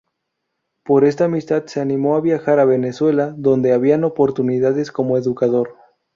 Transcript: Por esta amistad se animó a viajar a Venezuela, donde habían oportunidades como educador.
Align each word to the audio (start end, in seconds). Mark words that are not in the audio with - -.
Por 0.83 1.05
esta 1.05 1.25
amistad 1.25 1.67
se 1.67 1.79
animó 1.79 2.15
a 2.15 2.21
viajar 2.21 2.57
a 2.59 2.65
Venezuela, 2.65 3.35
donde 3.37 3.71
habían 3.71 4.03
oportunidades 4.03 4.91
como 4.91 5.15
educador. 5.15 5.75